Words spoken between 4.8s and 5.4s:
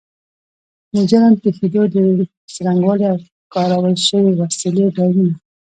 ډولونه